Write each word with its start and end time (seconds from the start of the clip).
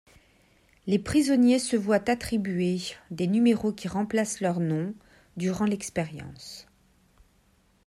Les 0.87 0.97
prisonniers 0.97 1.59
se 1.59 1.75
voient 1.75 2.09
attribuer 2.09 2.79
des 3.11 3.27
numéros 3.27 3.71
qui 3.71 3.87
remplacent 3.87 4.41
leur 4.41 4.59
nom 4.59 4.95
durant 5.37 5.65
l'expérience. 5.65 6.65